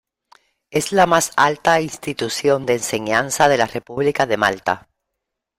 Es 0.71 0.91
la 0.93 1.05
más 1.05 1.31
alta 1.37 1.79
institución 1.79 2.65
de 2.65 2.73
enseñanza 2.73 3.47
de 3.47 3.57
la 3.57 3.67
República 3.67 4.25
de 4.25 4.35
Malta. 4.35 4.89